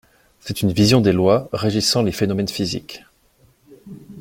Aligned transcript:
C'est 0.39 0.63
une 0.63 0.71
vision 0.71 0.99
des 0.99 1.11
lois 1.13 1.47
régissant 1.53 2.01
les 2.01 2.11
phénomènes 2.11 2.47
physiques 2.47 3.03